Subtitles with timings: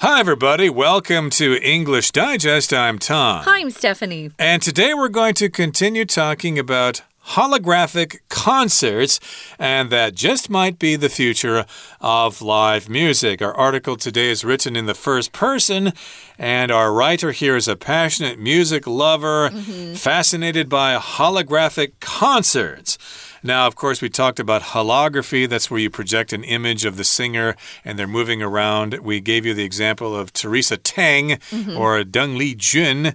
[0.00, 0.68] Hi, everybody.
[0.68, 2.70] Welcome to English Digest.
[2.74, 3.44] I'm Tom.
[3.44, 4.30] Hi, I'm Stephanie.
[4.38, 9.18] And today we're going to continue talking about holographic concerts,
[9.58, 11.64] and that just might be the future
[11.98, 13.40] of live music.
[13.40, 15.94] Our article today is written in the first person,
[16.38, 19.96] and our writer here is a passionate music lover, mm -hmm.
[19.96, 22.98] fascinated by holographic concerts.
[23.42, 25.48] Now, of course, we talked about holography.
[25.48, 28.94] That's where you project an image of the singer and they're moving around.
[28.94, 31.78] We gave you the example of Teresa Teng mm -hmm.
[31.78, 33.14] or Deng Li Jun.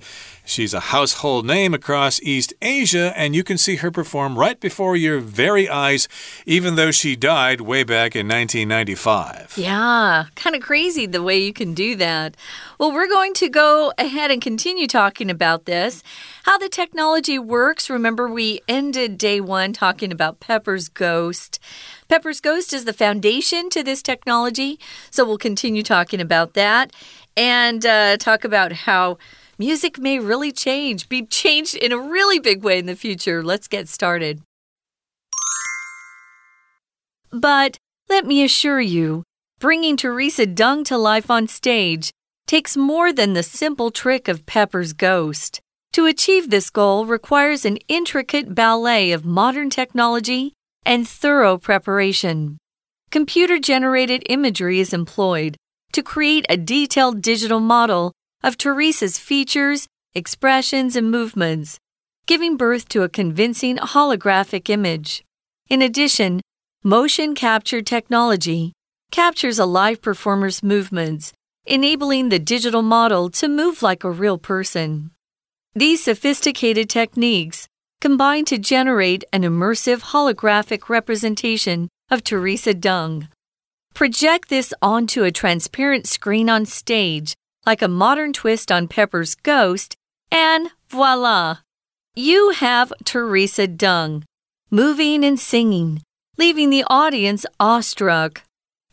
[0.51, 4.97] She's a household name across East Asia, and you can see her perform right before
[4.97, 6.09] your very eyes,
[6.45, 9.53] even though she died way back in 1995.
[9.55, 12.35] Yeah, kind of crazy the way you can do that.
[12.77, 16.03] Well, we're going to go ahead and continue talking about this
[16.43, 17.89] how the technology works.
[17.89, 21.59] Remember, we ended day one talking about Pepper's Ghost.
[22.09, 24.79] Pepper's Ghost is the foundation to this technology,
[25.11, 26.91] so we'll continue talking about that
[27.37, 29.17] and uh, talk about how
[29.61, 33.43] music may really change, be changed in a really big way in the future.
[33.43, 34.41] Let's get started.
[37.29, 37.77] But
[38.09, 39.21] let me assure you,
[39.59, 42.09] bringing Teresa Deng to life on stage
[42.47, 45.59] takes more than the simple trick of Pepper's ghost.
[45.93, 50.53] To achieve this goal requires an intricate ballet of modern technology
[50.87, 52.57] and thorough preparation.
[53.11, 55.55] Computer generated imagery is employed
[55.93, 58.11] to create a detailed digital model
[58.43, 61.77] of Teresa's features, expressions, and movements,
[62.25, 65.23] giving birth to a convincing holographic image.
[65.69, 66.41] In addition,
[66.83, 68.73] motion capture technology
[69.11, 71.33] captures a live performer's movements,
[71.65, 75.11] enabling the digital model to move like a real person.
[75.75, 77.67] These sophisticated techniques
[78.01, 83.27] combine to generate an immersive holographic representation of Teresa Deng.
[83.93, 87.33] Project this onto a transparent screen on stage
[87.65, 89.95] like a modern twist on Pepper's Ghost,
[90.31, 91.57] and voila!
[92.15, 94.23] You have Teresa Deng,
[94.69, 96.01] moving and singing,
[96.37, 98.43] leaving the audience awestruck.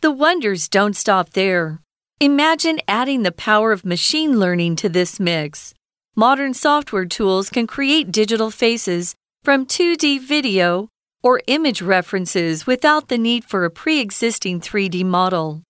[0.01, 1.81] The wonders don't stop there.
[2.21, 5.75] Imagine adding the power of machine learning to this mix.
[6.15, 10.89] Modern software tools can create digital faces from 2D video
[11.23, 15.63] or image references without the need for a pre existing 3D model.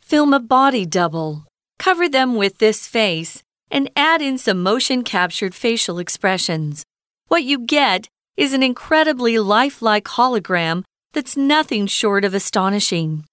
[0.00, 1.46] Film a body double
[1.82, 6.84] Cover them with this face and add in some motion captured facial expressions.
[7.26, 8.06] What you get
[8.36, 13.24] is an incredibly lifelike hologram that's nothing short of astonishing.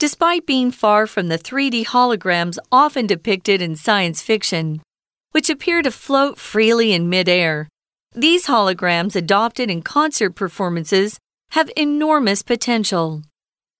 [0.00, 4.82] Despite being far from the 3D holograms often depicted in science fiction,
[5.30, 7.68] which appear to float freely in midair,
[8.16, 11.20] these holograms adopted in concert performances
[11.50, 13.22] have enormous potential.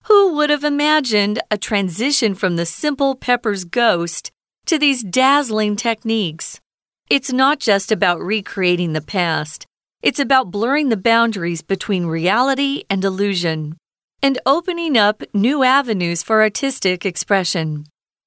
[0.04, 4.30] Who would have imagined a transition from the simple Pepper's ghost
[4.66, 6.60] to these dazzling techniques?
[7.08, 9.66] It's not just about recreating the past,
[10.02, 13.76] it's about blurring the boundaries between reality and illusion
[14.22, 17.86] and opening up new avenues for artistic expression.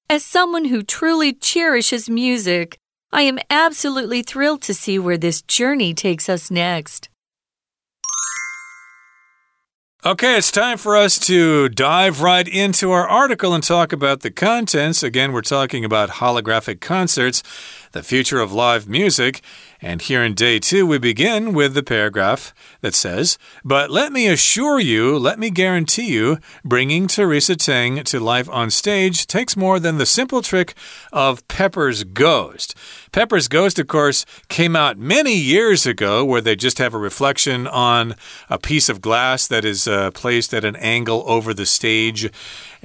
[0.09, 2.77] As someone who truly cherishes music,
[3.11, 7.09] I am absolutely thrilled to see where this journey takes us next.
[10.07, 14.29] Okay, it's time for us to dive right into our article and talk about the
[14.29, 15.01] contents.
[15.01, 17.41] Again, we're talking about holographic concerts,
[17.95, 19.41] the future of live music.
[19.81, 24.27] And here in day two, we begin with the paragraph that says, But let me
[24.27, 29.79] assure you, let me guarantee you, bringing Teresa Teng to life on stage takes more
[29.79, 30.73] than the simple trick
[31.13, 32.75] of Pepper's Ghost.
[33.13, 37.65] Pepper's Ghost, of course, came out many years ago where they just have a reflection
[37.65, 38.15] on
[38.49, 42.29] a piece of glass that is uh, placed at an angle over the stage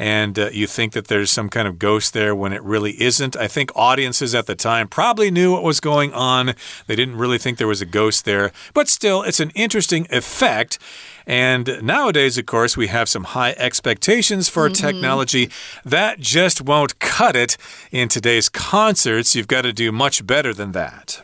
[0.01, 3.37] and uh, you think that there's some kind of ghost there when it really isn't.
[3.37, 6.55] I think audiences at the time probably knew what was going on.
[6.87, 10.79] They didn't really think there was a ghost there, but still, it's an interesting effect.
[11.27, 14.87] And nowadays, of course, we have some high expectations for mm -hmm.
[14.87, 15.51] technology.
[15.85, 17.59] That just won't cut it
[17.91, 19.35] in today's concerts.
[19.35, 21.23] You've got to do much better than that.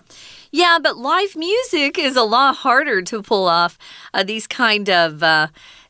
[0.51, 3.79] Yeah, but live music is a lot harder to pull off
[4.13, 5.23] uh, these kind of.
[5.23, 5.47] Uh,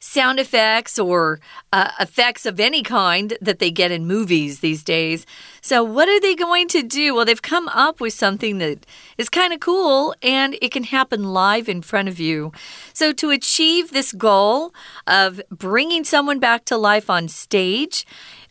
[0.06, 1.40] sound effects or
[1.72, 5.26] uh, effects of any kind that they get in movies these days.
[5.60, 7.14] So, what are they going to do?
[7.14, 8.86] Well, they've come up with something that
[9.18, 12.52] is kind of cool and it can happen live in front of you.
[12.92, 14.72] So, to achieve this goal
[15.06, 18.06] of bringing someone back to life on stage,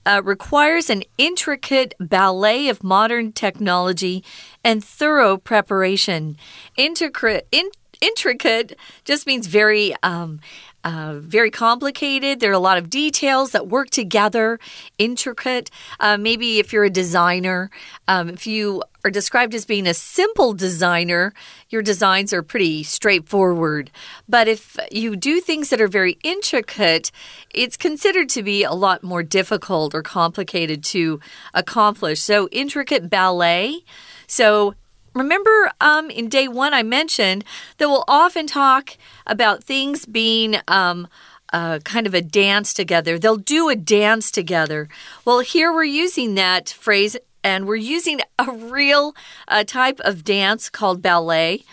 [0.05, 4.23] uh, requires an intricate ballet of modern technology
[4.63, 6.37] and thorough preparation.
[6.77, 7.69] Intricate, in,
[8.01, 10.39] intricate just means very um,
[10.85, 12.39] uh, very complicated.
[12.39, 14.59] There are a lot of details that work together,
[14.99, 15.71] intricate.
[15.99, 17.71] Uh, maybe if you're a designer,
[18.07, 21.33] um, if you are described as being a simple designer,
[21.69, 23.89] your designs are pretty straightforward.
[24.29, 27.11] But if you do things that are very intricate,
[27.51, 31.19] it's considered to be a lot more difficult or complicated to
[31.53, 32.21] accomplish.
[32.21, 33.83] So, intricate ballet.
[34.27, 34.75] So,
[35.15, 37.45] Remember, um, in day one, I mentioned
[37.77, 40.57] that we'll often talk about things being.
[40.67, 41.07] Um,
[41.53, 43.17] uh, kind of a dance together.
[43.17, 44.89] They'll do a dance together.
[45.23, 49.15] Well, here we're using that phrase, and we're using a real
[49.47, 51.63] uh, type of dance called ballet.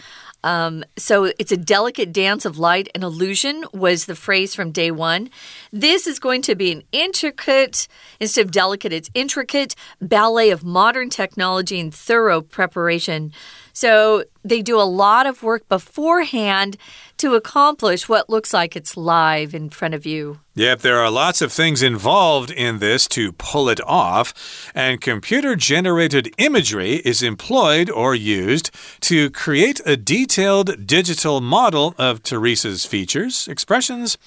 [0.45, 4.91] Um, so it's a delicate dance of light and illusion, was the phrase from day
[4.91, 5.31] one.
[5.73, 7.87] This is going to be an intricate,
[8.19, 13.33] instead of delicate, it's intricate ballet of modern technology and thorough preparation.
[13.73, 16.77] So they do a lot of work beforehand
[17.23, 20.41] to accomplish what looks like it's live in front of you.
[20.57, 24.35] Yep, there are lots of things involved in this to pull it off,
[24.75, 28.73] and computer generated imagery is employed or used
[29.03, 34.19] to create a detailed digital model of Teresa's features, expressions,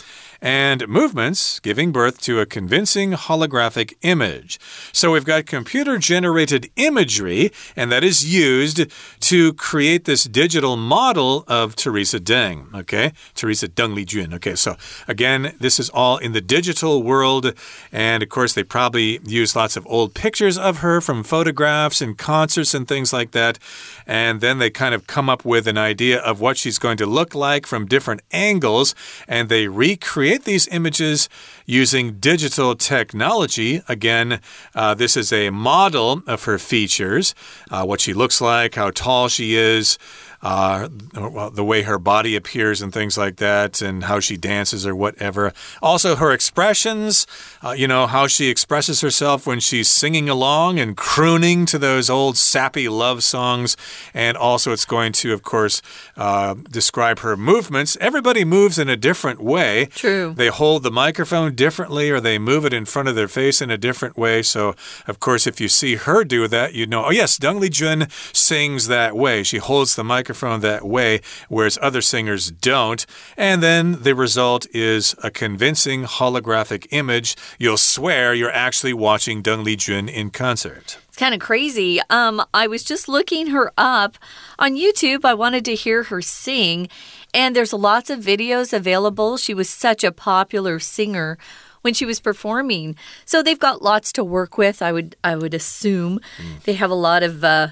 [0.45, 4.59] and movements, giving birth to a convincing holographic image.
[4.91, 8.85] So we've got computer generated imagery, and that is used
[9.21, 12.71] to create this digital model of Teresa Deng.
[12.75, 14.35] Okay, Teresa Deng Li Jun.
[14.35, 14.75] Okay, so
[15.07, 17.51] again, this is all in the digital world,
[17.91, 22.19] and of course, they probably use lots of old pictures of her from photographs and
[22.19, 23.57] concerts and things like that.
[24.05, 27.07] And then they kind of come up with an idea of what she's going to
[27.07, 28.93] look like from different angles,
[29.27, 31.29] and they recreate create these images
[31.65, 33.81] using digital technology.
[33.87, 34.41] Again,
[34.73, 37.33] uh, this is a model of her features,
[37.71, 39.97] uh, what she looks like, how tall she is
[40.45, 44.95] uh, the way her body appears and things like that, and how she dances or
[44.95, 45.51] whatever.
[45.81, 47.25] Also, her expressions,
[47.63, 52.11] uh, you know, how she expresses herself when she's singing along and crooning to those
[52.11, 53.75] old sappy love songs.
[54.13, 55.81] And also, it's going to, of course,
[56.15, 57.97] uh, describe her movements.
[57.99, 59.87] Everybody moves in a different way.
[59.95, 60.35] True.
[60.37, 63.71] They hold the microphone differently or they move it in front of their face in
[63.71, 64.43] a different way.
[64.43, 64.75] So,
[65.07, 68.85] of course, if you see her do that, you know, oh, yes, Deng Lijun sings
[68.89, 69.41] that way.
[69.41, 73.05] She holds the microphone microphone that way, whereas other singers don't.
[73.37, 77.35] And then the result is a convincing holographic image.
[77.57, 80.97] You'll swear you're actually watching Deng Lijun in concert.
[81.07, 82.01] It's kind of crazy.
[82.09, 84.17] Um, I was just looking her up
[84.59, 85.23] on YouTube.
[85.23, 86.89] I wanted to hear her sing,
[87.33, 89.37] and there's lots of videos available.
[89.37, 91.37] She was such a popular singer
[91.83, 92.95] when she was performing.
[93.25, 94.81] So they've got lots to work with.
[94.81, 96.63] I would I would assume mm.
[96.63, 97.67] they have a lot of uh,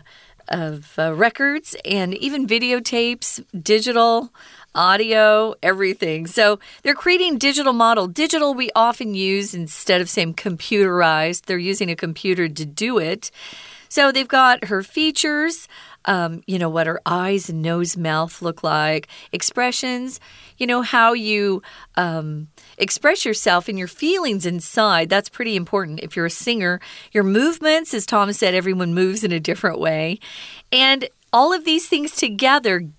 [0.48, 4.32] of uh, records and even videotapes, digital,
[4.76, 6.28] audio, everything.
[6.28, 8.08] So they're creating digital model.
[8.08, 11.44] Digital we often use instead of saying computerized.
[11.46, 13.32] They're using a computer to do it.
[13.90, 15.68] So they've got her features,
[16.06, 20.20] um, you know, what her eyes, nose, mouth look like, expressions,
[20.58, 21.62] you know, how you
[21.96, 22.48] um,
[22.78, 25.10] express yourself and your feelings inside.
[25.10, 26.00] That's pretty important.
[26.02, 26.80] If you're a singer,
[27.12, 30.20] your movements, as Thomas said, everyone moves in a different way.
[30.72, 32.90] And all of these things together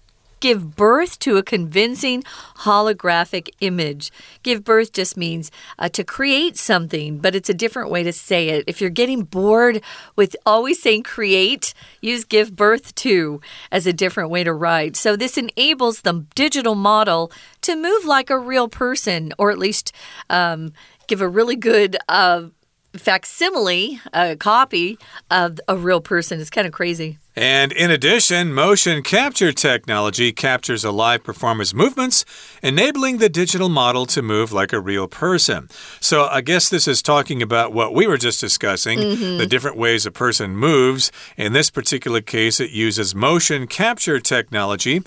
[0.45, 2.23] give birth to a convincing
[2.59, 4.13] holographic image.
[4.43, 8.51] Give birth just means uh, to create something, but it's a different way to say
[8.51, 8.63] it.
[8.67, 9.81] If you're getting bored
[10.17, 13.41] with always saying create, use give birth to
[13.73, 14.97] as a different way to write.
[14.97, 19.93] So this enables the digital model to move like a real person, or at least
[20.29, 20.75] um,
[21.07, 21.97] give a really good.
[22.07, 22.49] Uh,
[22.97, 24.97] facsimile, a copy
[25.29, 26.41] of a real person.
[26.41, 27.19] It's kind of crazy.
[27.37, 32.25] And in addition, motion capture technology captures a live performer's movements,
[32.63, 35.69] enabling the digital model to move like a real person.
[36.01, 39.39] So I guess this is talking about what we were just discussing mm -hmm.
[39.39, 41.11] the different ways a person moves.
[41.37, 45.03] In this particular case, it uses motion capture technology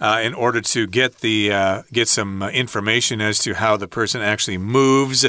[0.00, 4.22] uh, in order to get, the, uh, get some information as to how the person
[4.22, 5.26] actually moves.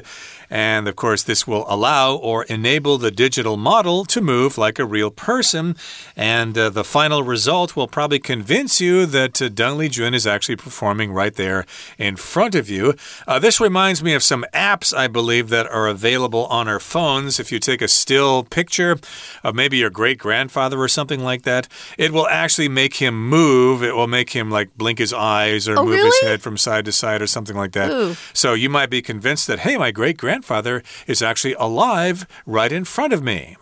[0.51, 4.85] And of course, this will allow or enable the digital model to move like a
[4.85, 5.77] real person.
[6.17, 10.57] And uh, the final result will probably convince you that uh, Deng Lijun is actually
[10.57, 11.65] performing right there
[11.97, 12.95] in front of you.
[13.25, 17.39] Uh, this reminds me of some apps, I believe, that are available on our phones.
[17.39, 18.97] If you take a still picture
[19.43, 23.83] of maybe your great grandfather or something like that, it will actually make him move.
[23.83, 26.07] It will make him like blink his eyes or oh, move really?
[26.07, 27.89] his head from side to side or something like that.
[27.89, 28.15] Ooh.
[28.33, 32.71] So you might be convinced that, hey, my great grandfather grandfather is actually alive right
[32.71, 33.55] in front of me.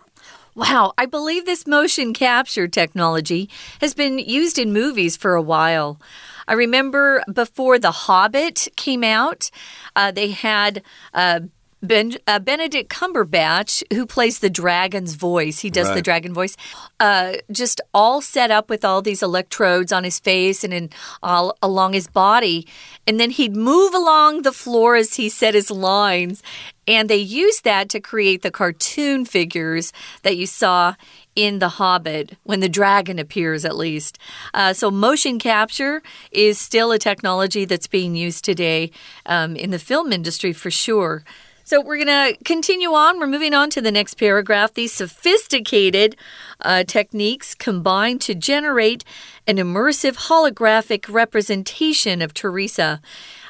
[0.54, 3.48] Wow, I believe this motion capture technology
[3.80, 6.00] has been used in movies for a while.
[6.48, 9.50] I remember before The Hobbit came out,
[9.94, 10.82] uh, they had.
[11.14, 11.40] Uh,
[11.82, 15.94] Ben, uh, Benedict Cumberbatch, who plays the dragon's voice, he does right.
[15.94, 16.56] the dragon voice,
[16.98, 20.90] uh, just all set up with all these electrodes on his face and in
[21.22, 22.66] all along his body,
[23.06, 26.42] and then he'd move along the floor as he said his lines,
[26.86, 30.94] and they used that to create the cartoon figures that you saw
[31.34, 34.18] in The Hobbit, when the dragon appears, at least.
[34.52, 38.90] Uh, so, motion capture is still a technology that's being used today
[39.24, 41.24] um, in the film industry for sure.
[41.70, 43.20] So we're going to continue on.
[43.20, 44.74] We're moving on to the next paragraph.
[44.74, 46.16] These sophisticated
[46.62, 49.04] uh, techniques combine to generate
[49.46, 53.00] an immersive holographic representation of Teresa.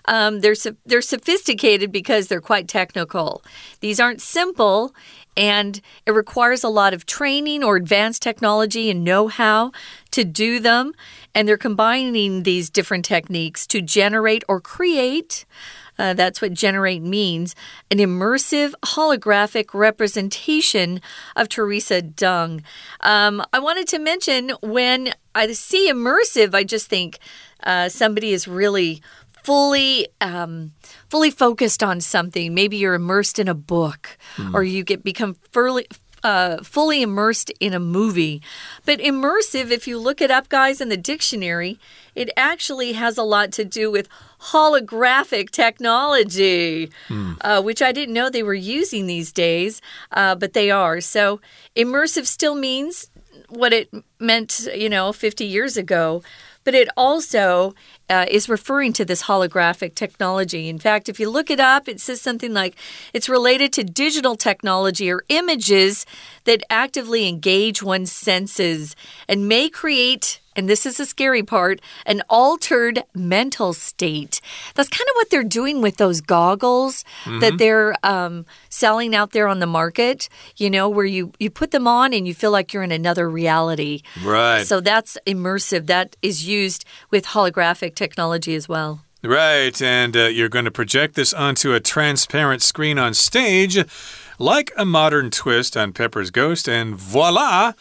[0.04, 3.42] Um, they're they're sophisticated because they're quite technical.
[3.80, 4.94] These aren't simple,
[5.34, 9.72] and it requires a lot of training or advanced technology and know-how
[10.10, 10.92] to do them.
[11.34, 15.46] And they're combining these different techniques to generate or create
[16.00, 17.54] uh, that's what generate means
[17.90, 20.98] an immersive holographic representation
[21.36, 22.62] of Teresa Deng.
[23.00, 27.18] Um, I wanted to mention when I see immersive, I just think
[27.64, 29.02] uh, somebody is really
[29.42, 30.72] fully um,
[31.10, 32.54] fully focused on something.
[32.54, 34.54] Maybe you're immersed in a book, mm.
[34.54, 35.86] or you get become fully
[36.22, 38.42] uh, fully immersed in a movie.
[38.84, 41.78] But immersive, if you look it up, guys, in the dictionary,
[42.14, 44.08] it actually has a lot to do with
[44.40, 47.36] holographic technology, mm.
[47.42, 49.80] uh, which I didn't know they were using these days,
[50.12, 51.00] uh, but they are.
[51.00, 51.40] So
[51.76, 53.10] immersive still means
[53.48, 56.22] what it meant, you know, 50 years ago
[56.64, 57.74] but it also
[58.08, 60.68] uh, is referring to this holographic technology.
[60.68, 62.76] In fact, if you look it up, it says something like
[63.12, 66.06] it's related to digital technology or images
[66.44, 68.96] that actively engage one's senses
[69.28, 74.40] and may create and this is the scary part, an altered mental state.
[74.74, 77.40] That's kind of what they're doing with those goggles mm -hmm.
[77.40, 81.70] that they're um, selling out there on the market, you know, where you, you put
[81.70, 84.00] them on and you feel like you're in another reality.
[84.24, 84.66] Right.
[84.66, 85.86] So that's immersive.
[85.86, 88.98] That is used with holographic technology as well.
[89.22, 93.76] Right, and uh, you're going to project this onto a transparent screen on stage,
[94.38, 97.74] like a modern twist on Pepper's Ghost, and voila!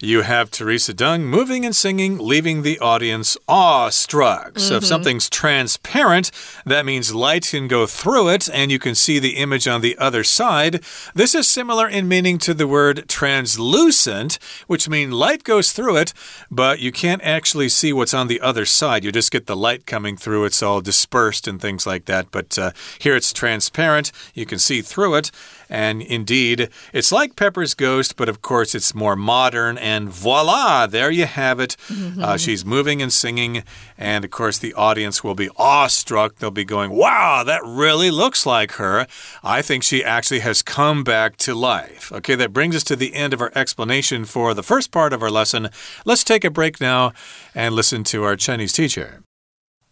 [0.00, 4.48] You have Teresa Deng moving and singing, leaving the audience awestruck.
[4.48, 4.60] Mm -hmm.
[4.60, 4.88] So if mm-hmm.
[4.88, 6.30] something's transparent,
[6.66, 9.96] that means light can go through it and you can see the image on the
[9.98, 10.80] other side.
[11.14, 16.12] This is similar in meaning to the word translucent, which means light goes through it,
[16.50, 19.04] but you can't actually see what's on the other side.
[19.04, 20.46] You just get the light coming through.
[20.46, 22.30] It's all dispersed and things like that.
[22.30, 24.12] But uh, here it's transparent.
[24.34, 25.30] You can see through it.
[25.71, 29.77] And indeed, it's like Pepper's Ghost, but of course it's more modern.
[29.77, 31.77] And voila, there you have it.
[32.19, 33.63] Uh, she's moving and singing.
[33.95, 36.37] And of course, the audience will be awestruck.
[36.37, 39.05] They'll be going, wow, that really looks like her.
[39.43, 42.11] I think she actually has come back to life.
[42.11, 45.21] Okay, that brings us to the end of our explanation for the first part of
[45.21, 45.69] our lesson.
[46.03, 47.13] Let's take a break now
[47.53, 49.21] and listen to our Chinese teacher.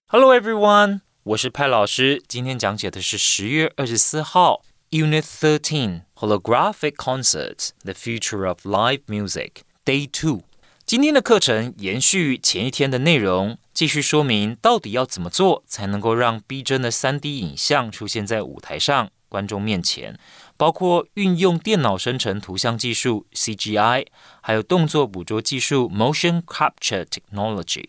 [0.08, 1.02] Hello, everyone.
[1.24, 10.43] 我是派老师，今天讲解的是十月二十四号 Unit 13 Holographic Concerts The Future of Live Music Day 2
[10.85, 20.19] 今天的课程延续前一天的内容，继续说明到底要怎么做才能够让逼真的 3D 影像出现在舞台上观众面前，
[20.59, 24.07] 包括运用电脑生成图像技术 CGI，
[24.43, 27.87] 还有动作捕捉技术 Motion Capture Technology。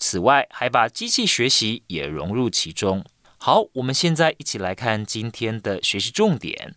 [0.00, 3.04] 此外，还把机器学习也融入其中。
[3.46, 6.74] 好，我们现在一起来看今天的学习重点，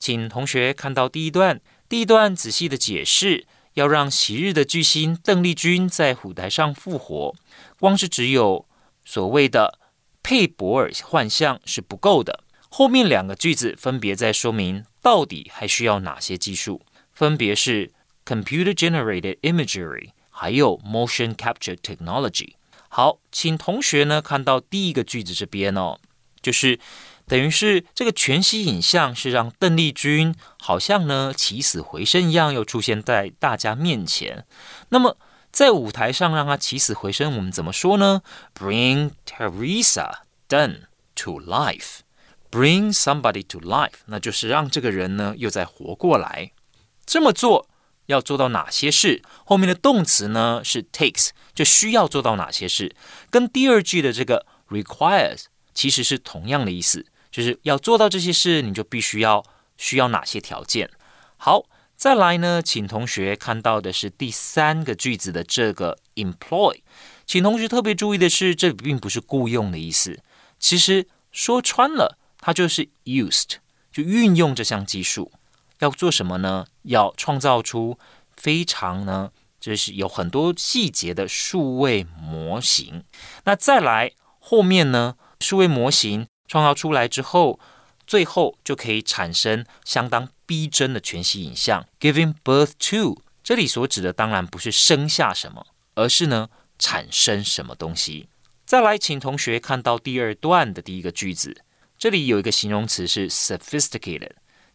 [0.00, 1.60] 请同学看到第一段。
[1.88, 7.36] 第一段仔细的解释，要让昔日的巨星邓丽君在舞台上复活，
[7.78, 8.66] 光是只有
[9.04, 9.78] 所谓的
[10.20, 12.42] 佩博尔幻象是不够的。
[12.68, 17.92] 后面两个句子分别在说明到底还需要哪些技术，分别是
[18.26, 22.54] computer generated imagery，还有 motion capture technology。
[22.92, 26.00] 好，请同学呢看到第一个句子这边哦，
[26.42, 26.80] 就是
[27.28, 34.44] 等于是这个全息影像是让邓丽君好像呢起死回生一样，又出现在大家面前。
[34.88, 35.16] 那么
[35.52, 38.22] 在舞台上让她起死回生，我们怎么说呢
[38.58, 40.80] ？Bring Teresa Deng
[41.14, 42.00] to life.
[42.50, 46.50] Bring somebody to life，那就是让这个人呢又再活过来。
[47.06, 47.69] 这么做。
[48.10, 49.22] 要做到哪些事？
[49.44, 52.94] 后面的动词呢是 takes，就需要做到哪些事？
[53.30, 59.44] 跟第二句的这个 requires 其实是同样的意思，就是要做到这些事，你就必须要
[59.76, 60.90] 需要哪些条件？
[61.36, 61.64] 好，
[61.96, 66.80] 再来呢，请同学看到的是第三个句子的这个 employ。
[67.24, 70.20] 请同学特别注意的是，这并不是雇佣的意思。
[70.58, 73.58] 其实说穿了，它就是 used，
[73.92, 75.30] 就运用这项技术
[75.80, 76.66] 要做什么呢？
[76.84, 77.98] 要创造出
[78.36, 83.04] 非常呢，就是有很多细节的数位模型。
[83.44, 87.58] 那再来后面呢，数位模型创造出来之后，
[88.06, 93.22] 最后就可以产生相当逼真的全息影像，giving birth to。
[93.42, 96.48] 这里所指的当然不是生下什么，而是呢。
[96.82, 98.30] 产生什么东西？
[98.64, 101.62] 再来，请同学看到第二段的第一个句子，
[101.98, 104.30] 这里有一个形容词是 sophisticated，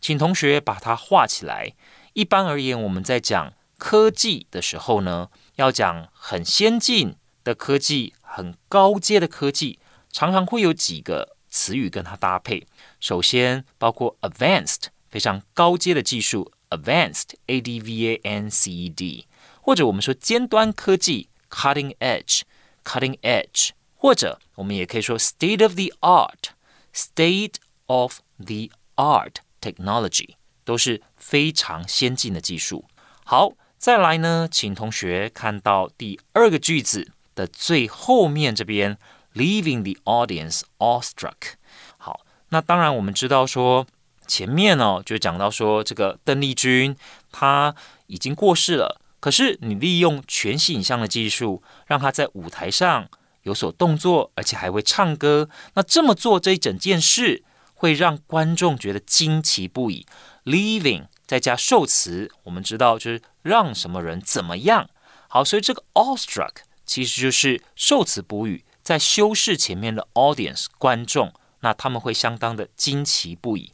[0.05, 1.73] 请同学把它画起来。
[2.13, 9.79] 一般而言，我们在讲科技的时候呢，要讲很先进的科技、很高阶的科技，
[10.11, 12.67] 常常会有几个词语跟它搭配。
[12.99, 19.25] 首先，包括 advanced，非常高阶的技术，advanced，a d v a n c e d，
[19.59, 21.29] 或者我们说尖端科技。
[21.49, 22.41] cutting edge,
[22.83, 26.51] cutting edge，或者我们也可以说 state of the art,
[26.93, 27.55] state
[27.87, 32.85] of the art technology，都是非常先进的技术。
[33.23, 38.97] 好，再来呢，请同学看到第二个句子的最后面这边
[39.33, 41.55] ，leaving the audience awestruck。
[41.97, 43.87] 好，那当然我们知道说
[44.27, 46.95] 前面呢就讲到说这个邓丽君
[47.31, 47.73] 她
[48.07, 49.01] 已经过世了。
[49.19, 53.09] 可是，你利用全息影像的技术，让他在舞台上
[53.41, 55.49] 有所动作，而且还会唱歌。
[55.73, 57.43] 那这么做这一整件事，
[57.75, 60.07] 会让观众觉得惊奇不已。
[60.45, 64.89] Leaving 再加受词，我们知道就是让什么人怎么样。
[65.27, 66.55] 好，所以这个 awestruck
[66.85, 73.71] 其实就是受词补语，在修饰前面的 audience 观众，那他们会相当的惊奇不已。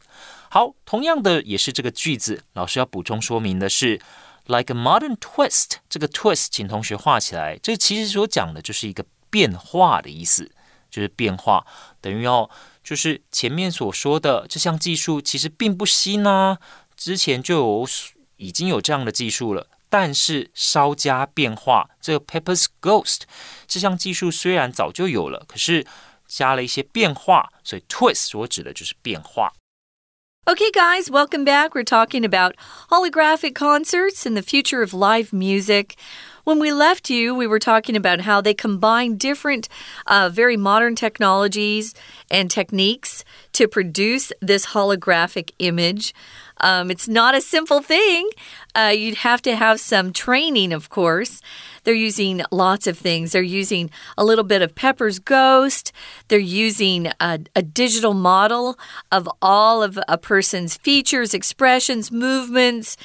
[0.50, 4.00] 好，同样的也是这个句子，老师要补充说明的是。
[4.46, 7.56] Like a modern twist，这个 twist，请同学画起来。
[7.58, 10.50] 这其实所讲的就是一个变化的意思，
[10.90, 11.64] 就是变化
[12.00, 12.50] 等于要
[12.83, 16.57] 就是前面所说的这项技术其实并不新啊，
[16.95, 17.87] 之前就有
[18.37, 21.89] 已经有这样的技术了，但是稍加变化。
[21.99, 23.21] 这个 Pepper's Ghost
[23.67, 25.85] 这项技术虽然早就有了，可是
[26.27, 29.53] 加了一些变化，所以 twist 所指的就是变化。
[30.45, 31.75] Okay, guys, welcome back.
[31.75, 32.55] We're talking about
[32.89, 35.97] holographic concerts and the future of live music.
[36.44, 39.68] When we left you, we were talking about how they combine different,
[40.08, 41.94] uh, very modern technologies
[42.32, 46.12] and techniques to produce this holographic image.
[46.62, 48.28] Um, it's not a simple thing.
[48.74, 51.42] Uh, you'd have to have some training, of course.
[51.84, 53.32] They're using lots of things.
[53.32, 55.92] They're using a little bit of Pepper's Ghost.
[56.28, 58.78] They're using a, a digital model
[59.10, 62.96] of all of a person's features, expressions, movements.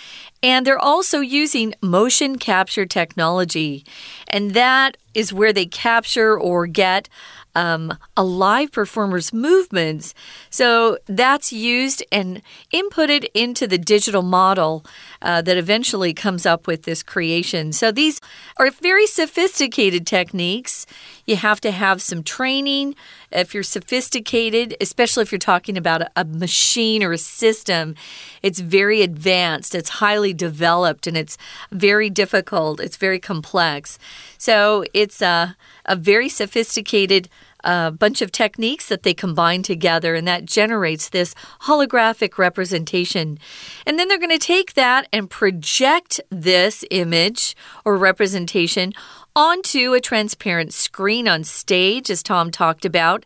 [0.44, 3.84] And they're also using motion capture technology.
[4.28, 7.10] And that is where they capture or get
[7.58, 10.14] um, a live performer's movements.
[10.52, 14.86] So that's used and inputted into the digital model
[15.24, 17.74] uh, that eventually comes up with this creation.
[17.74, 18.22] So these
[18.58, 20.86] are very sophisticated techniques.
[21.26, 22.96] You have to have some training.
[23.32, 27.96] If you're sophisticated, especially if you're talking about a, machine or a system,
[28.44, 31.38] it's very advanced, it's highly developed, and it's
[31.72, 33.98] very difficult, it's very complex.
[34.38, 37.28] So it's a, a very sophisticated
[37.64, 43.40] a bunch of techniques that they combine together, and that generates this holographic representation.
[43.86, 48.94] And then they're going to take that and project this image or representation
[49.38, 53.24] onto a transparent screen on stage, as Tom talked about.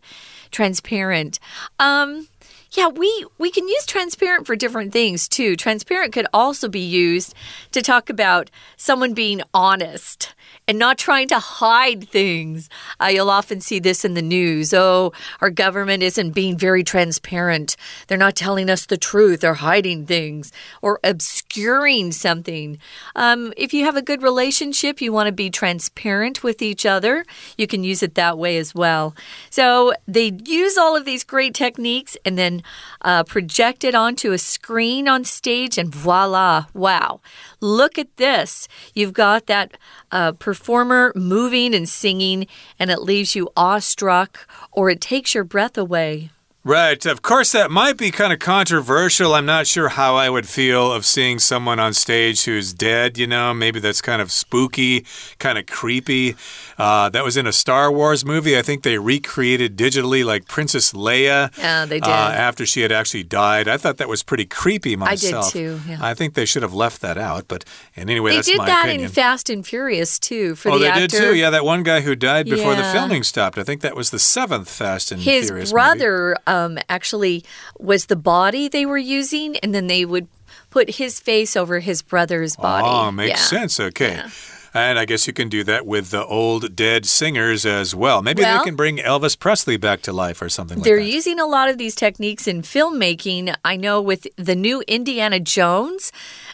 [0.50, 1.40] Transparent.
[1.80, 2.28] Um,
[2.72, 5.56] yeah, we we can use transparent for different things too.
[5.56, 7.34] Transparent could also be used
[7.72, 10.34] to talk about someone being honest
[10.66, 12.70] and not trying to hide things.
[12.98, 14.72] Uh, you'll often see this in the news.
[14.72, 17.76] Oh, our government isn't being very transparent.
[18.06, 19.40] They're not telling us the truth.
[19.40, 22.78] They're hiding things or obscuring something.
[23.14, 26.01] Um, if you have a good relationship, you want to be transparent
[26.42, 27.24] with each other.
[27.56, 29.14] You can use it that way as well.
[29.50, 32.62] So they use all of these great techniques and then
[33.02, 37.20] uh, project it onto a screen on stage, and voila, wow.
[37.60, 38.66] Look at this.
[38.94, 39.76] You've got that
[40.10, 45.78] uh, performer moving and singing, and it leaves you awestruck or it takes your breath
[45.78, 46.31] away.
[46.64, 47.04] Right.
[47.06, 49.34] Of course, that might be kind of controversial.
[49.34, 53.26] I'm not sure how I would feel of seeing someone on stage who's dead, you
[53.26, 53.52] know.
[53.52, 55.04] Maybe that's kind of spooky,
[55.40, 56.36] kind of creepy.
[56.78, 58.56] Uh, that was in a Star Wars movie.
[58.56, 61.56] I think they recreated digitally, like Princess Leia.
[61.58, 62.08] Yeah, they did.
[62.08, 63.66] Uh, after she had actually died.
[63.66, 65.46] I thought that was pretty creepy myself.
[65.46, 65.80] I did too.
[65.88, 65.98] Yeah.
[66.00, 67.48] I think they should have left that out.
[67.48, 67.64] But
[67.96, 69.06] and anyway, they that's did my that opinion.
[69.06, 71.06] in Fast and Furious too for oh, the they actor.
[71.08, 71.34] did too.
[71.34, 73.58] Yeah, that one guy who died before the filming stopped.
[73.58, 75.72] I think that was the seventh Fast and His Furious movie.
[75.72, 77.44] brother um, actually
[77.78, 80.28] was the body they were using, and then they would
[80.70, 82.86] put his face over his brother's body.
[82.88, 83.46] Oh, makes Yeah.
[83.58, 83.80] sense.
[83.80, 84.14] Okay.
[84.14, 84.30] Yeah.
[84.74, 88.22] And I guess you can do that with the old dead singers as well.
[88.22, 91.04] Maybe Well- they can bring Elvis Presley back to life or something like They're that.
[91.18, 93.54] using a lot of these techniques in filmmaking.
[93.66, 96.10] I know with the new Indiana Jones,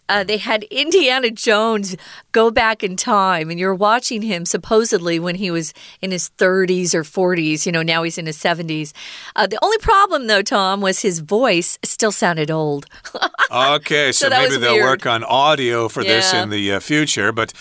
[0.08, 1.96] uh, they had Indiana Jones
[2.32, 6.94] go back in time, and you're watching him supposedly when he was in his 30s
[6.94, 7.66] or 40s.
[7.66, 8.92] You know, now he's in his 70s.
[9.36, 12.86] Uh, the only problem, though, Tom, was his voice still sounded old.
[13.50, 14.84] Okay, so, So maybe they'll weird.
[14.84, 17.32] work on audio for this in the uh, future.
[17.32, 17.54] But,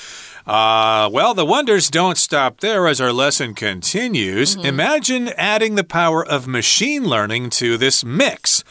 [0.45, 4.57] uh, well, the wonders don't stop there as our lesson continues.
[4.57, 4.65] Mm-hmm.
[4.65, 8.65] Imagine adding the power of machine learning to this mix.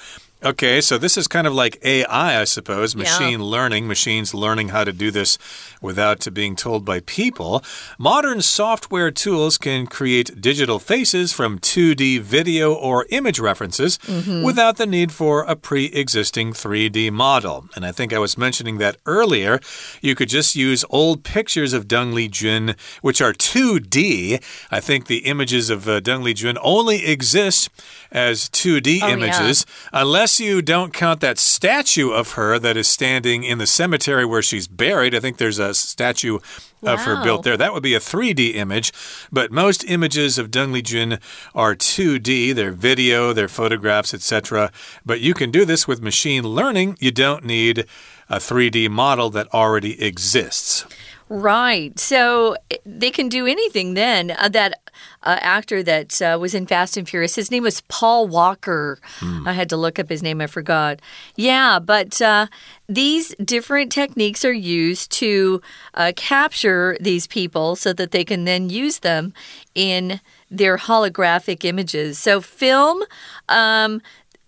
[0.46, 4.85] Okay, so this is kind of like AI, I suppose, machine learning, machines learning how
[4.85, 5.38] to do this
[5.87, 7.62] without being told by people.
[7.99, 13.99] Modern software tools can create digital faces from 2D video or image references
[14.44, 17.68] without the need for a pre existing 3D model.
[17.75, 19.61] And I think I was mentioning that earlier.
[20.03, 24.42] You could just use old pictures of Deng Li Jun, which are 2D.
[24.70, 27.70] I think the images of uh, Deng Li Jun only exist
[28.11, 29.12] as 2D Oh, yeah.
[29.14, 34.25] images, unless you don't count that statue of her that is standing in the cemetery
[34.25, 35.14] where she's buried.
[35.14, 36.38] I think there's a statue
[36.82, 37.56] uh, of her built there.
[37.56, 38.92] That would be a 3D image,
[39.32, 41.18] but most images of Deng Li Jun
[41.54, 42.54] are 2D.
[42.54, 44.70] They're video, they're photographs, etc.
[45.04, 46.96] But you can do this with machine learning.
[47.00, 47.86] You don't need
[48.28, 50.84] a 3D model that already exists.
[51.28, 51.98] Right.
[51.98, 54.30] So they can do anything then.
[54.30, 54.80] Uh, that
[55.24, 59.00] uh, actor that uh, was in Fast and Furious, his name was Paul Walker.
[59.44, 61.00] I had to look up his name, I forgot.
[61.34, 62.46] Yeah, but uh,
[62.88, 65.60] these different techniques are used to
[65.94, 69.34] uh, capture these people so that they can then use them
[69.74, 72.18] in their holographic images.
[72.18, 73.02] So, film,
[73.48, 74.00] um,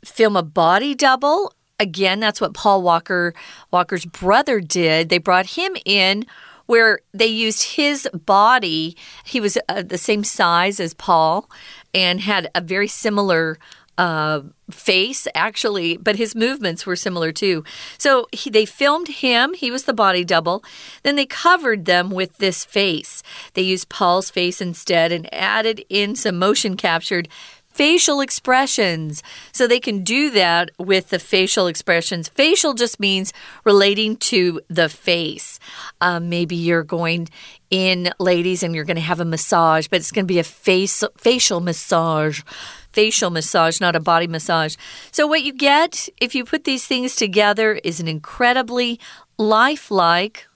[0.04, 1.52] film a body double.
[1.80, 3.34] Again, that's what Paul Walker
[3.70, 5.08] Walker's brother did.
[5.08, 6.24] They brought him in
[6.68, 8.94] where they used his body.
[9.24, 11.50] He was uh, the same size as Paul
[11.94, 13.58] and had a very similar
[13.96, 17.64] uh, face, actually, but his movements were similar too.
[17.96, 19.54] So he, they filmed him.
[19.54, 20.62] He was the body double.
[21.02, 23.22] Then they covered them with this face.
[23.54, 27.28] They used Paul's face instead and added in some motion captured
[27.78, 29.22] facial expressions.
[29.52, 32.28] So they can do that with the facial expressions.
[32.28, 35.60] Facial just means relating to the face.
[36.00, 37.28] Um, maybe you're going
[37.70, 40.44] in, ladies, and you're going to have a massage, but it's going to be a
[40.44, 42.42] face facial massage.
[42.90, 44.74] Facial massage, not a body massage.
[45.12, 48.98] So, what you get if you put these things together is an incredibly
[49.36, 50.48] lifelike,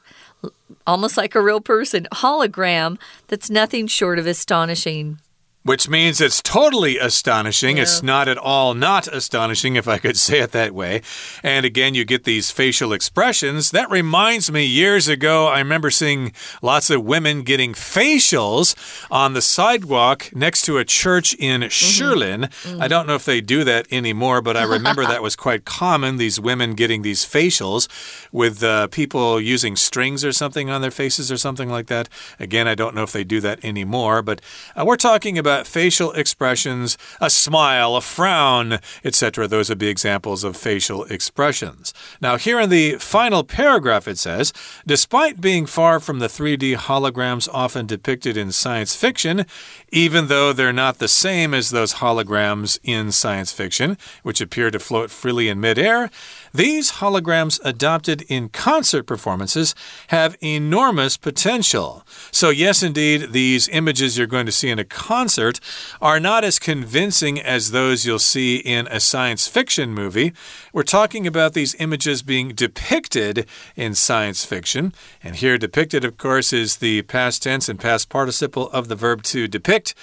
[0.88, 5.20] almost like a real person, hologram that's nothing short of astonishing.
[5.64, 7.78] Which means it's totally astonishing.
[7.78, 11.02] It's not at all not astonishing, if I could say it that way.
[11.44, 13.70] And again, you get these facial expressions.
[13.70, 18.74] That reminds me, years ago, I remember seeing lots of women getting facials
[19.08, 22.50] on the sidewalk next to a church in Shilin.
[22.80, 26.16] I don't know if they do that anymore, but I remember that was quite common,
[26.16, 27.86] these women getting these facials
[28.32, 32.08] with uh, people using strings or something on their faces or something like that.
[32.40, 34.40] Again, I don't know if they do that anymore, but
[34.74, 39.46] uh, we're talking about facial expressions, a smile, a frown, etc.
[39.46, 41.94] Those would be examples of facial expressions.
[42.20, 44.52] Now, here in the final paragraph, it says
[44.86, 49.46] Despite being far from the 3D holograms often depicted in science fiction,
[49.90, 54.78] even though they're not the same as those holograms in science fiction, which appear to
[54.78, 56.10] float freely in midair,
[56.52, 59.74] these holograms adopted in concert performances
[60.08, 62.04] have enormous potential.
[62.30, 65.60] So, yes, indeed, these images you're going to see in a concert
[66.00, 70.32] are not as convincing as those you'll see in a science fiction movie.
[70.72, 74.92] We're talking about these images being depicted in science fiction.
[75.22, 79.22] And here, depicted, of course, is the past tense and past participle of the verb
[79.24, 79.94] to depict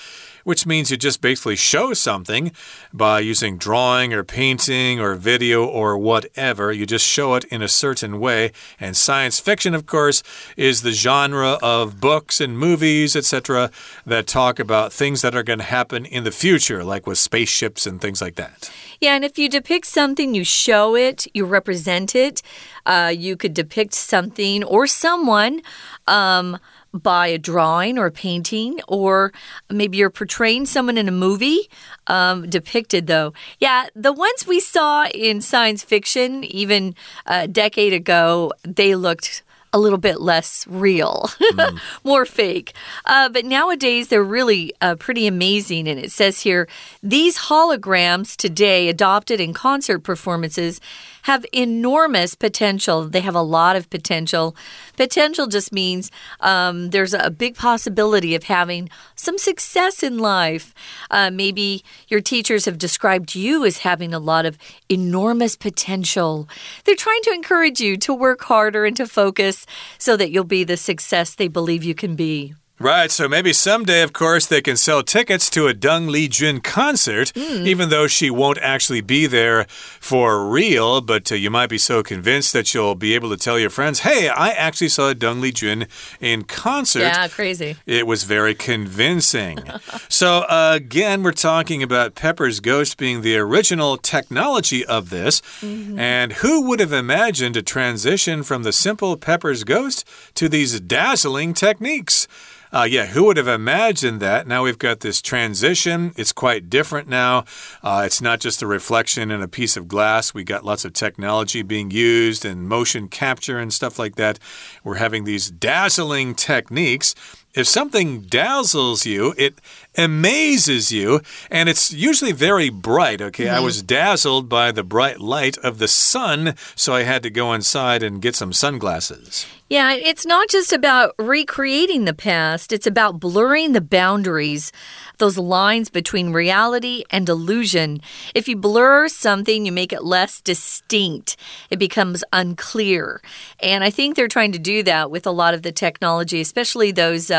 [0.44, 2.52] which means you just basically show something
[2.94, 6.72] by using drawing or painting or video or whatever.
[6.72, 8.52] You just show it in a certain way.
[8.80, 10.24] And science fiction, of course,
[10.58, 13.72] is the genre of books and movies, etc.,
[14.06, 17.86] that talk about things that are going to happen in the future, like with spaceships
[17.86, 18.72] and things like that.
[19.00, 22.42] Yeah, and if you depict something, you show it, you represent it.
[22.86, 25.62] Uh, you could depict something or someone.
[26.08, 26.60] Um,
[26.94, 29.32] by a drawing or a painting, or
[29.70, 31.70] maybe you're portraying someone in a movie
[32.08, 33.34] um, depicted, though.
[33.60, 39.80] Yeah, the ones we saw in science fiction, even a decade ago, they looked a
[39.80, 41.80] little bit less real, mm.
[42.04, 42.74] more fake.
[43.06, 45.88] Uh, but nowadays, they're really uh, pretty amazing.
[45.88, 46.68] And it says here
[47.04, 50.82] these holograms today, adopted in concert performances,
[51.30, 53.08] have enormous potential.
[53.08, 54.56] They have a lot of potential.
[54.98, 60.74] Potential just means um, there's a big possibility of having some success in life.
[61.12, 64.58] Uh, maybe your teachers have described you as having a lot of
[64.90, 66.50] enormous potential.
[66.84, 69.68] They're trying to encourage you to work harder and to focus
[70.00, 72.56] so that you'll be the success they believe you can be.
[72.82, 77.34] Right, so maybe someday, of course, they can sell tickets to a Deng Lijun concert,
[77.36, 77.68] mm.
[77.68, 79.66] even though she won't actually be there
[80.00, 81.02] for real.
[81.02, 84.00] But uh, you might be so convinced that you'll be able to tell your friends,
[84.00, 85.90] hey, I actually saw Deng Lijun
[86.22, 87.02] in concert.
[87.02, 87.76] Yeah, crazy.
[87.86, 89.60] It was very convincing.
[90.08, 95.42] so, uh, again, we're talking about Pepper's Ghost being the original technology of this.
[95.62, 96.00] Mm -hmm.
[96.00, 101.54] And who would have imagined a transition from the simple Pepper's Ghost to these dazzling
[101.54, 102.28] techniques?
[102.72, 104.48] Uh, yeah, who would have imagined that?
[104.48, 106.14] Now we've got this transition.
[106.16, 107.46] It's quite different now.
[107.82, 110.34] Uh, it's not just a reflection in a piece of glass.
[110.36, 114.38] We got lots of technology being used and motion capture and stuff like that.
[114.84, 117.16] We're having these dazzling techniques.
[117.56, 119.60] If something dazzles you, it
[119.98, 123.22] amazes you, and it's usually very bright.
[123.22, 123.54] Okay, mm -hmm.
[123.54, 123.66] I mm-hmm.
[123.66, 128.06] was dazzled by the bright light of the sun, so I had to go inside
[128.06, 129.46] and get some sunglasses.
[129.70, 134.72] Yeah, it's not just about recreating the past, it's about blurring the boundaries,
[135.20, 138.02] those lines between reality and illusion.
[138.34, 141.38] If you blur something, you make it less distinct,
[141.70, 143.22] it becomes unclear.
[143.60, 146.92] And I think they're trying to do that with a lot of the technology, especially
[146.92, 147.39] those uh,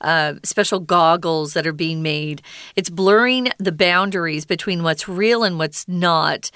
[0.00, 2.42] uh, special goggles that are being made.
[2.76, 6.50] It's blurring the boundaries between what's real and what's not.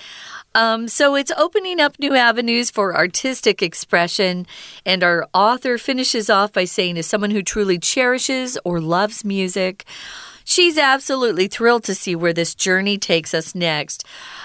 [0.55, 4.47] Um, so it's opening up new avenues for artistic expression.
[4.85, 9.85] And our author finishes off by saying, as someone who truly cherishes or loves music,
[10.45, 14.05] she's absolutely thrilled to see where this journey takes us next.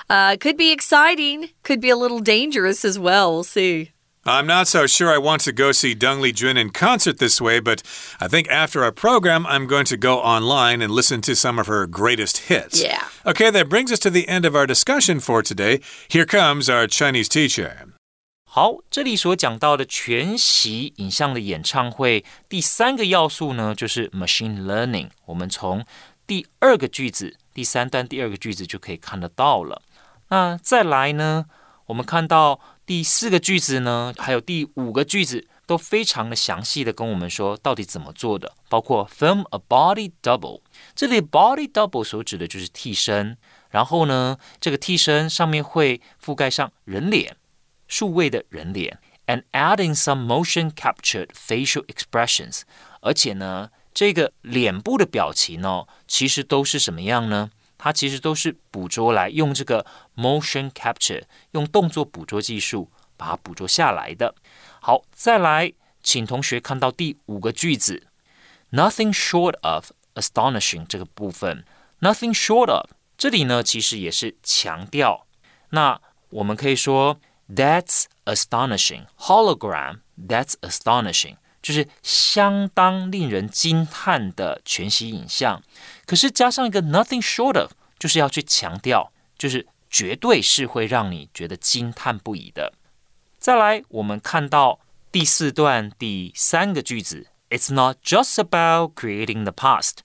[0.09, 3.33] Uh, could be exciting, could be a little dangerous as well.
[3.33, 3.92] We'll see.
[4.24, 7.60] I'm not so sure I want to go see Deng Lijun in concert this way,
[7.60, 7.82] but
[8.20, 11.66] I think after our program, I'm going to go online and listen to some of
[11.66, 12.82] her greatest hits.
[12.82, 13.04] Yeah.
[13.24, 15.80] Okay, that brings us to the end of our discussion for today.
[16.08, 17.88] Here comes our Chinese teacher.
[18.44, 25.10] 好，这里所讲到的全息影像的演唱会，第三个要素呢，就是 machine learning。
[25.26, 25.86] 我们从
[26.26, 29.80] 第二个句子，第三段第二个句子就可以看得到了。
[30.28, 31.46] 那再来呢，
[31.86, 40.59] 我们看到 第四个句子呢，还有第五个句子都非常的详细的跟我们说到底怎么做的，包括 film a body double。
[40.93, 43.37] 这里 body double 所指的就是替身，
[43.69, 47.37] 然后呢，这个替身上面会覆盖上人脸，
[47.87, 52.63] 数位的人脸，and adding some motion captured facial expressions。
[52.99, 57.51] 而且呢，这个脸部的表情哦，其实都是什么样呢？
[57.83, 64.33] 它其实都是捕捉来用这个 motion capture，用动作捕捉技术把它捕捉下来的。
[64.79, 68.07] 好，再来，请同学看到第五个句子
[68.71, 71.65] ，nothing short of astonishing 这个部分
[71.99, 75.27] ，nothing short of 这里呢，其实也是强调。
[75.71, 77.19] 那我们可以说
[77.53, 81.35] that's astonishing hologram that's astonishing。
[81.63, 85.63] 就是相当令人惊叹的全息影像，
[86.05, 92.73] 可是加上一个 nothing short of，就是要去强调，就是绝对是会让你觉得惊叹不已的。
[93.39, 99.99] 再来，我们看到第四段第三个句子，It's not just about creating the past。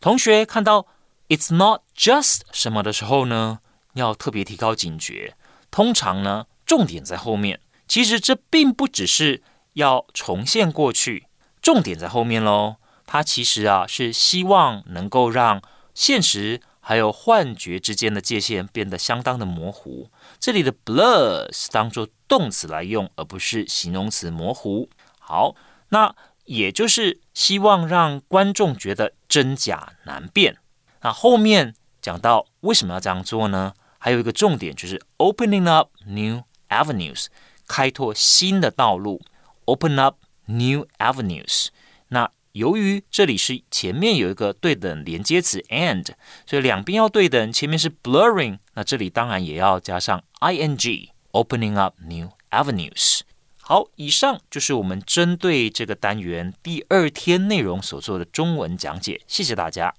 [0.00, 0.88] 同学看到
[1.28, 3.60] It's not just 什么的时候呢，
[3.94, 5.36] 要特别提高警觉。
[5.70, 7.60] 通常呢，重点在后面。
[7.86, 9.44] 其实这并不只是。
[9.76, 11.26] 要重现过去，
[11.60, 12.76] 重点在后面喽。
[13.04, 15.62] 它其实啊是希望能够让
[15.94, 20.10] 现实还有幻觉之间的界限变得相当的模糊。
[20.40, 24.88] 这里的 blur 是当做动词来用，而不是形容词模糊。
[25.18, 25.54] 好，
[25.90, 26.14] 那
[26.46, 30.56] 也就是希望让观众觉得真假难辨。
[31.02, 33.74] 那后面讲到为什么要这样做呢？
[33.98, 37.26] 还有一个重点就是 opening up new avenues，
[37.68, 39.20] 开拓新的道路。
[39.66, 41.68] Open up new avenues。
[42.08, 46.06] 那由于这里是前面有一个对等连接词 and，
[46.46, 51.10] 所以两边要对等，前面是 blurring，那这里当然也要加上 ing。
[51.32, 53.20] Opening up new avenues。
[53.60, 59.92] 好，以上就是我们针对这个单元第二天内容所做的中文讲解，谢谢大家。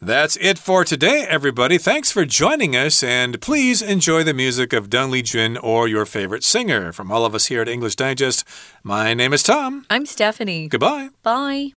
[0.00, 1.76] That's it for today, everybody.
[1.76, 6.06] Thanks for joining us, and please enjoy the music of Deng Li Jun or your
[6.06, 6.92] favorite singer.
[6.92, 8.44] From all of us here at English Digest,
[8.84, 9.86] my name is Tom.
[9.90, 10.68] I'm Stephanie.
[10.68, 11.08] Goodbye.
[11.24, 11.72] Bye.